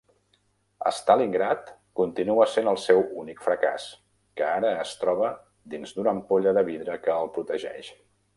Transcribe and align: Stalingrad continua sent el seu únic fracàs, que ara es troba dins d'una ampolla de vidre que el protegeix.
Stalingrad 0.99 1.67
continua 1.99 2.47
sent 2.53 2.69
el 2.71 2.79
seu 2.85 3.01
únic 3.25 3.43
fracàs, 3.49 3.85
que 4.41 4.49
ara 4.55 4.73
es 4.87 4.95
troba 5.03 5.31
dins 5.75 5.95
d'una 5.99 6.17
ampolla 6.19 6.57
de 6.61 6.67
vidre 6.73 6.99
que 7.07 7.17
el 7.21 7.33
protegeix. 7.39 7.93